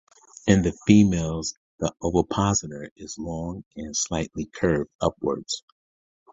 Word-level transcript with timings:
In 0.47 0.63
the 0.63 0.75
females 0.87 1.53
the 1.77 1.93
ovipositor 2.01 2.89
is 2.97 3.19
long 3.19 3.63
and 3.75 3.95
slightly 3.95 4.45
curved 4.47 4.89
upwards. 4.99 5.61